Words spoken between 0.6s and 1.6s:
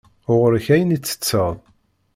ayen i ttetteḍ.